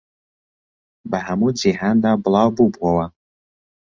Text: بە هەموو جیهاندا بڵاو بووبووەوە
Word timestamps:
بە 1.09 1.17
هەموو 1.27 1.55
جیهاندا 1.59 2.11
بڵاو 2.23 2.49
بووبووەوە 2.55 3.05